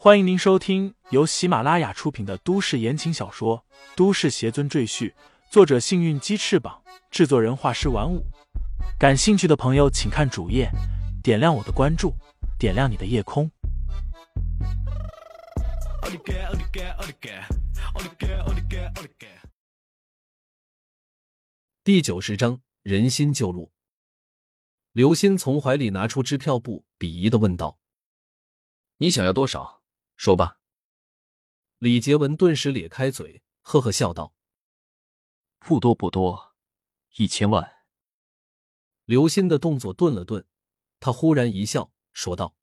[0.00, 3.58] 欢迎您收听由喜马拉雅出品的都市言情小说
[3.96, 5.10] 《都市邪尊赘婿》，
[5.50, 8.24] 作者：幸运鸡翅膀，制作人：画师玩五。
[8.96, 10.70] 感兴趣的朋友，请看主页，
[11.20, 12.14] 点亮我的关注，
[12.60, 13.50] 点亮你的夜空。
[21.82, 23.72] 第九十章，人心旧路。
[24.92, 27.80] 刘鑫从怀里拿出支票簿，鄙夷的问道
[28.98, 29.77] ：“你想要多少？
[30.18, 30.60] 说吧。”
[31.80, 34.34] 李杰文顿时咧开嘴，呵呵笑道
[35.58, 36.54] ：“不多不多，
[37.16, 37.76] 一千万。”
[39.06, 40.46] 刘鑫的动作顿了顿，
[41.00, 42.54] 他忽然一笑，说道：“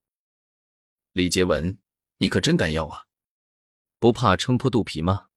[1.13, 1.79] 李杰文，
[2.17, 3.07] 你可真敢要啊！
[3.97, 5.29] 不怕撑破肚皮吗？”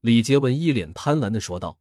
[0.00, 1.80] 李杰文一脸贪婪的说道。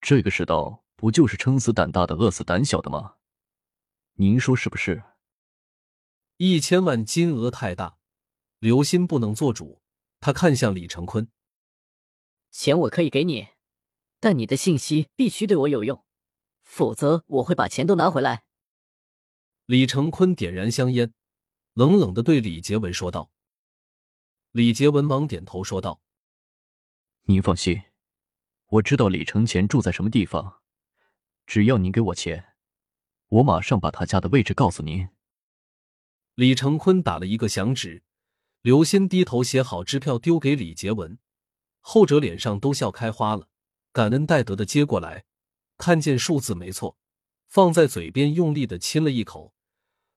[0.00, 3.16] 这个世道不就是撑死胆大的，饿死胆小的吗？
[4.14, 5.02] 您说是不是？
[6.36, 7.98] 一千万金额太大，
[8.58, 9.82] 刘鑫不能做主。
[10.18, 11.28] 他看向李成坤
[12.50, 13.48] ：“钱我可以给你，
[14.18, 16.04] 但你的信息必须对我有用，
[16.64, 18.44] 否则我会把钱都拿回来。”
[19.66, 21.12] 李成坤点燃香烟，
[21.74, 23.30] 冷冷的对李杰文说道。
[24.52, 26.00] 李杰文忙点头说道
[27.28, 27.82] ：“您放心。”
[28.68, 30.60] 我知道李承前住在什么地方，
[31.46, 32.56] 只要您给我钱，
[33.28, 35.08] 我马上把他家的位置告诉您。
[36.34, 38.02] 李成坤打了一个响指，
[38.66, 41.20] 刘鑫低头写好支票丢给李杰文，
[41.78, 43.48] 后者脸上都笑开花了，
[43.92, 45.24] 感恩戴德的接过来，
[45.76, 46.98] 看见数字没错，
[47.46, 49.54] 放在嘴边用力的亲了一口，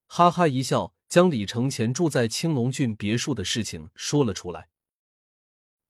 [0.07, 4.69] 哈哈一笑，将李承前住在青龙郡别墅的事情说了出来。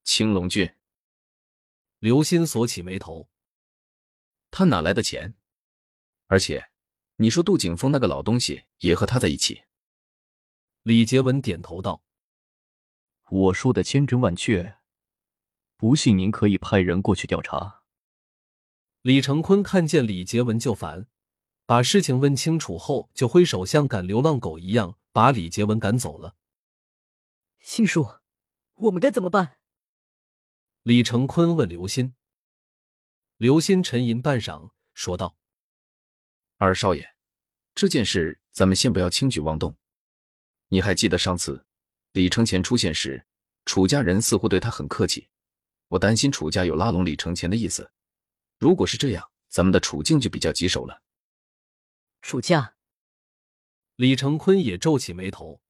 [0.04, 0.70] 青龙郡。
[2.00, 3.30] 刘鑫锁起眉头，
[4.52, 5.34] 他哪来的钱？
[6.28, 6.70] 而且，
[7.16, 9.64] 你说杜景峰那个老东西也和他在一起？
[10.84, 12.04] 李杰文点头道
[13.30, 14.78] ：“我说的千真万确，
[15.78, 17.84] 不信您可以派人过去调查。”
[19.02, 21.08] 李成坤看见李杰文就烦，
[21.66, 26.36] 把事情问清楚后，就挥手像赶流浪狗一样把李杰文赶走了。
[27.60, 28.20] 星叔，
[28.76, 29.58] 我们该怎么办？
[30.84, 32.14] 李成坤问刘鑫，
[33.38, 35.38] 刘鑫沉吟半晌，说道
[36.58, 37.16] ：“二少爷，
[37.74, 39.78] 这件事咱们先不要轻举妄动。
[40.70, 41.66] 你还记得上次
[42.12, 43.26] 李承前出现时，
[43.66, 45.30] 楚家人似乎对他很客气，
[45.90, 47.92] 我担心楚家有拉拢李承前的意思。
[48.58, 51.02] 如果是这样，咱们的处境就比较棘手了。”
[52.22, 52.76] 楚家，
[53.96, 55.62] 李承坤也皱起眉头。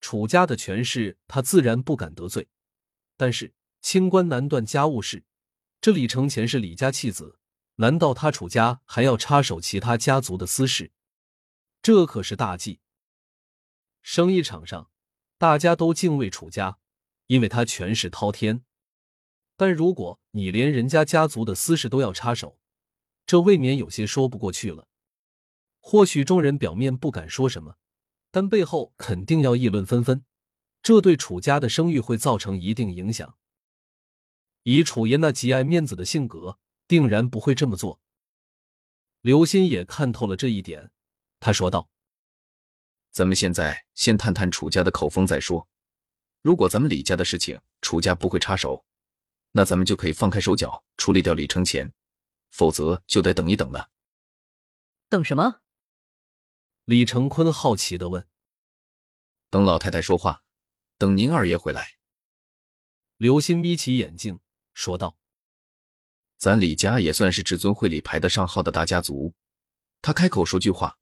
[0.00, 2.48] 楚家的权势，他自然不敢得罪，
[3.16, 3.54] 但是。
[3.84, 5.26] 清官难断家务事，
[5.78, 7.38] 这李承前是李家弃子，
[7.74, 10.90] 难道他楚家还要插手其他家族的私事？
[11.82, 12.80] 这可是大忌。
[14.00, 14.90] 生意场上，
[15.38, 16.78] 大家都敬畏楚家，
[17.26, 18.64] 因为他权势滔天。
[19.56, 22.58] 但如果你连人家家族的私事都要插手，
[23.26, 24.88] 这未免有些说不过去了。
[25.80, 27.76] 或许众人表面不敢说什么，
[28.30, 30.24] 但背后肯定要议论纷纷，
[30.82, 33.36] 这对楚家的声誉会造成一定影响。
[34.62, 36.58] 以楚爷那极爱面子的性格，
[36.88, 38.00] 定然不会这么做。
[39.20, 40.90] 刘鑫也看透了这一点，
[41.38, 41.88] 他说道
[43.14, 45.68] ：“咱们现在先探探楚家的口风再说。
[46.42, 48.84] 如果咱们李家的事情楚家不会插手，
[49.52, 51.86] 那咱们就可以放开手脚处理掉李承前；
[52.50, 53.88] 否则就得等一等了。”
[55.08, 55.60] 等什么？
[56.86, 58.26] 李成坤好奇的问。
[59.48, 60.42] “等老太太说话，
[60.98, 61.92] 等您二爷回来。”
[63.16, 64.40] 刘鑫眯起眼睛。
[64.72, 65.16] 说道
[66.36, 69.32] ：“咱李家也算是至尊会里排得上号的大家族，
[70.02, 70.98] 他开口说句话，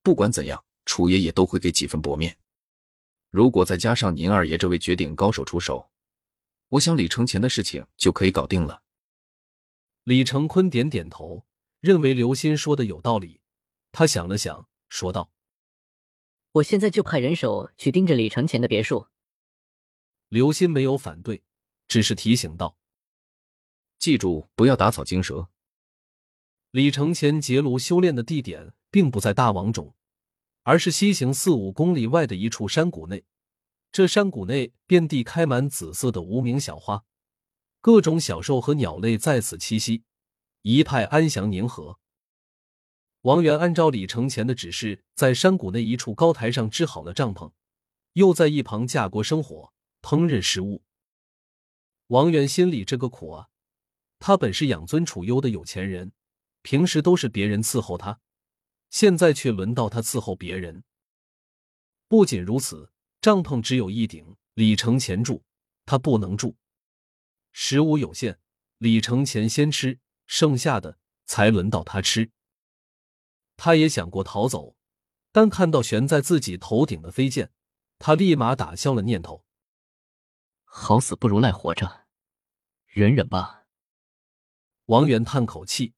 [0.00, 2.36] 不管怎样，楚爷也都会给几分薄面。
[3.30, 5.88] 如果再加上您二爷这位绝顶高手出手，
[6.70, 8.82] 我想李承前的事情就可以搞定了。”
[10.02, 11.46] 李承坤点点头，
[11.78, 13.40] 认为刘鑫说的有道理。
[13.92, 15.30] 他想了想，说道
[16.58, 19.06] ：“我现在就派人手去盯着李承前的别墅。”
[20.26, 21.44] 刘鑫没有反对，
[21.86, 22.76] 只是提醒道。
[24.00, 25.50] 记住，不要打草惊蛇。
[26.72, 29.94] 李承前结庐修炼的地点并不在大王冢，
[30.70, 33.24] 而是西行四五公里外的一处山谷内。
[33.90, 37.04] 这山谷内遍地开满紫色的无名小花，
[37.80, 40.04] 各种小兽和鸟类在此栖息，
[40.62, 41.98] 一派安详宁和。
[43.22, 47.50] 王源按照李承前的指示，在山谷内一处高台上支好了帐篷，
[48.12, 50.84] 又在一旁架锅生火，烹饪食物。
[52.06, 53.48] 王源心里这个苦啊！
[54.20, 56.12] 他本是养尊处优的有钱人，
[56.62, 58.20] 平时都是别人伺候他，
[58.90, 60.84] 现在却轮到他伺候别人。
[62.08, 65.42] 不仅如此，帐篷只有一顶，李承前住，
[65.86, 66.56] 他不能住。
[67.52, 68.40] 食物有限，
[68.78, 72.30] 李承前先吃，剩下的才轮到他吃。
[73.56, 74.76] 他也想过逃走，
[75.30, 77.52] 但看到悬在自己头顶的飞剑，
[77.98, 79.44] 他立马打消了念头。
[80.64, 82.06] 好死不如赖活着，
[82.86, 83.66] 忍忍吧。
[84.86, 85.94] 王源叹口气。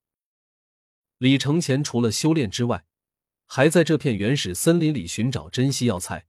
[1.23, 2.85] 李承前除了修炼之外，
[3.45, 6.27] 还在这片原始森林里寻找珍稀药材。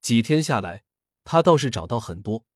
[0.00, 0.84] 几天下来，
[1.24, 2.46] 他倒是找到很多，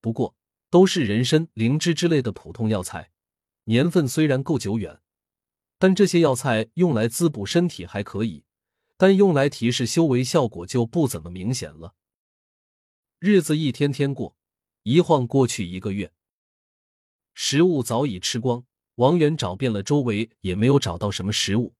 [0.00, 0.34] 不过
[0.70, 3.10] 都是人参、灵芝之类的普通药材，
[3.64, 5.02] 年份虽然够久远。
[5.78, 8.46] 但这些药材用来滋补身体还可以，
[8.96, 11.96] 但用来提示修为效果就不怎么明显了。
[13.18, 14.38] 日子一天天过，
[14.84, 16.14] 一晃过去一个月，
[17.34, 18.64] 食物早已吃光。
[18.98, 21.76] 王源找遍了周围，也没有找到什么食物，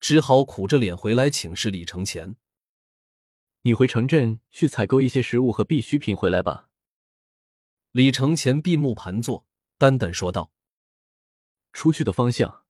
[0.00, 2.36] 只好苦着脸回来请示李承前
[3.60, 6.70] ：“你回城镇去采购一些食物和必需品回来吧。”
[7.92, 10.50] 李承前闭目盘坐，淡淡说道
[11.74, 12.64] ：“出去的方向。”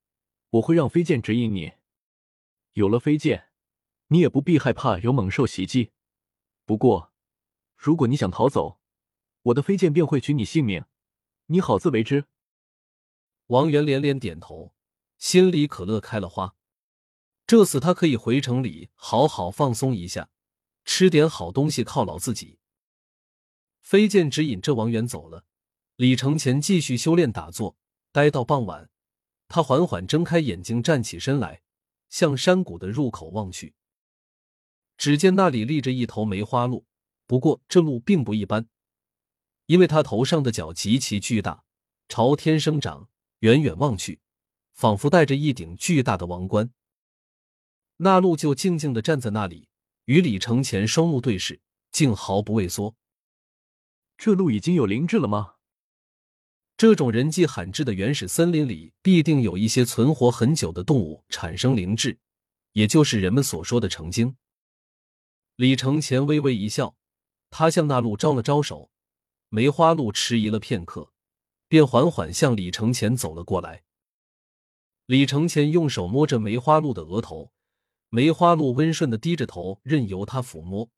[0.50, 1.72] 我会让飞剑指引你。
[2.74, 3.50] 有了飞剑，
[4.08, 5.90] 你也不必害怕有猛兽袭击。
[6.64, 7.12] 不过，
[7.76, 8.80] 如果你想逃走，
[9.42, 10.84] 我的飞剑便会取你性命，
[11.46, 12.26] 你好自为之。
[13.46, 14.74] 王源连连点头，
[15.18, 16.54] 心里可乐开了花。
[17.46, 20.30] 这次他可以回城里好好放松一下，
[20.84, 22.58] 吃点好东西犒劳自己。
[23.80, 25.44] 飞剑指引着王源走了，
[25.94, 27.76] 李承前继续修炼打坐，
[28.10, 28.90] 待到傍晚。
[29.46, 31.62] 他缓缓睁开眼睛，站起身来，
[32.08, 33.76] 向山谷的入口望去。
[34.96, 36.84] 只见那里立着一头梅花鹿，
[37.28, 38.66] 不过这鹿并不一般，
[39.66, 41.62] 因为它头上的角极其巨大，
[42.08, 43.08] 朝天生长，
[43.40, 44.20] 远远望去，
[44.72, 46.70] 仿佛戴着一顶巨大的王冠。
[47.98, 49.68] 那鹿就静静的站在那里，
[50.04, 51.60] 与李承前双目对视，
[51.90, 52.94] 竟毫不畏缩。
[54.18, 55.54] 这鹿已经有灵智了吗？
[56.76, 62.18] 这种人迹罕至的原始森林里，必定有一些存活很久的动物产生灵智，
[62.72, 64.36] 也就是人们所说的成精。
[65.56, 66.94] 李承前微微一笑，
[67.48, 68.90] 他向那鹿招了招手，
[69.48, 71.14] 梅花鹿迟疑了片刻，
[71.68, 73.84] 便缓缓向李承前走了过来。
[75.06, 77.52] 李承前用手摸着梅花鹿的额头，
[78.08, 80.90] 梅花鹿温顺的低着头，任由他抚摸。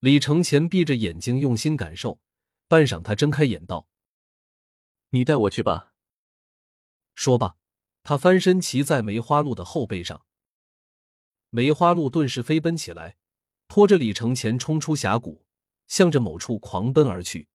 [0.00, 2.20] 李承前闭着眼睛用心感受，
[2.68, 3.88] 半晌，他睁开眼道。
[5.10, 5.94] 你带我去吧。
[7.14, 7.56] 说罢，
[8.02, 10.24] 他翻身骑在梅花鹿的后背上。
[11.50, 13.16] 梅花鹿顿时飞奔起来，
[13.68, 15.46] 拖着李承前冲出峡谷，
[15.86, 17.48] 向着某处狂奔而去。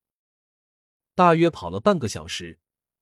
[1.20, 2.60] 大约跑了半个小时，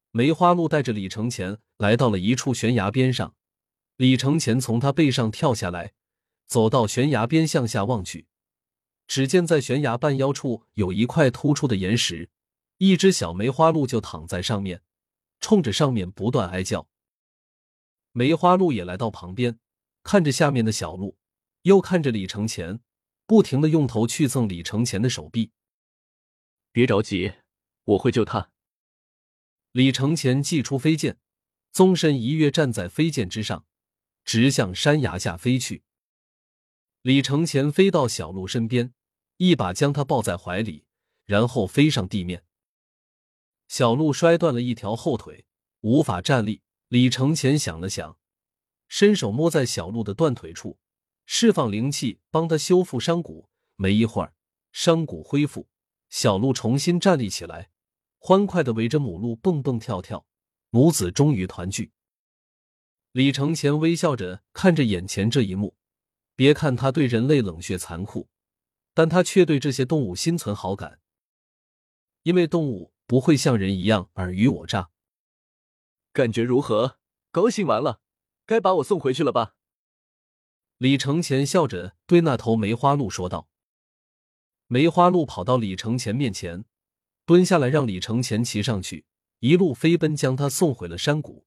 [0.10, 3.36] 梅花鹿带着李承前来到了一处悬崖边上。
[3.98, 5.94] 李承前从他背上跳下来，
[6.48, 8.26] 走到悬崖边向下望去，
[9.06, 12.32] 只见在悬崖半腰处有一块突出的岩石。
[12.80, 14.82] 一只小梅花鹿就躺在上面，
[15.40, 16.88] 冲着上面不断哀叫。
[18.14, 19.60] 梅花鹿也来到旁边，
[20.02, 21.16] 看着下面的小鹿，
[21.62, 22.80] 又看着李承前，
[23.28, 25.52] 不停的用头去蹭李承前的手臂。
[26.72, 27.32] 别着急，
[27.88, 28.52] 我会救他。
[29.72, 31.20] 李承前祭出飞剑，
[31.72, 33.66] 纵身一跃，站在飞剑之上，
[34.24, 35.84] 直向山崖下飞去。
[37.02, 38.94] 李承前飞到小鹿身边，
[39.38, 40.86] 一把将它抱在怀里，
[41.24, 42.44] 然后飞上地面。
[43.68, 45.46] 小鹿摔断了一条后腿，
[45.82, 46.62] 无法站立。
[46.90, 48.18] 李承前想了想，
[48.88, 50.80] 伸手摸在小鹿的断腿处，
[51.26, 53.50] 释放灵气，帮他修复伤骨。
[53.76, 54.34] 没一会儿，
[54.72, 55.68] 伤骨恢复，
[56.10, 57.70] 小鹿重新站立起来，
[58.28, 60.26] 欢快的围着母鹿蹦蹦跳跳。
[60.70, 61.94] 母子终于团聚。
[63.14, 65.78] 李承前微笑着看着眼前这一幕，
[66.36, 68.28] 别看他对人类冷血残酷，
[68.94, 71.00] 但他却对这些动物心存好感，
[72.24, 72.92] 因为动物。
[73.06, 74.90] 不会像人一样尔虞我诈，
[76.12, 77.00] 感觉如何？
[77.32, 78.02] 高兴完了，
[78.46, 79.56] 该把我送回去了吧？
[80.78, 83.48] 李承前笑着对那头梅花鹿说道。
[84.68, 86.66] 梅花鹿跑到李承前面前，
[87.28, 89.04] 蹲下来让李承前骑上去，
[89.40, 91.46] 一路飞奔，将他送回了山谷。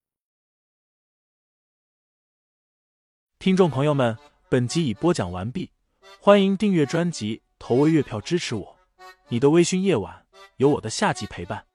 [3.38, 4.18] 听众朋友们，
[4.50, 5.70] 本集已播讲完毕，
[6.20, 8.76] 欢迎订阅专辑，投喂月票支持我。
[9.28, 10.26] 你的微醺夜晚。
[10.56, 11.69] 有我的下集陪伴。